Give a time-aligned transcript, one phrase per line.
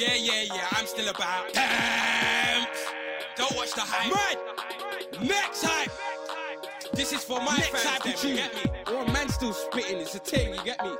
[0.00, 1.52] Yeah, yeah, yeah, I'm still about.
[1.52, 2.66] Damn!
[3.36, 4.10] Don't watch the hype.
[4.10, 5.28] Mad!
[5.28, 5.90] Next hype!
[6.94, 8.36] This is for my Next fans, of you tune.
[8.36, 8.94] get me?
[8.94, 10.92] Or a man still spitting, it's a thing, you get me?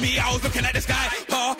[0.00, 1.08] me, I was looking at the sky.
[1.28, 1.56] Paul,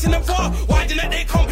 [0.00, 0.50] chasing the bar.
[0.66, 1.49] Why didn't they come